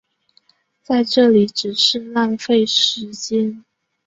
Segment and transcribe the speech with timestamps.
[0.81, 3.63] 在这里只是浪费时间